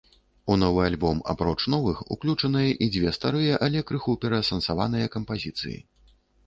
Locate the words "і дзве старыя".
2.83-3.63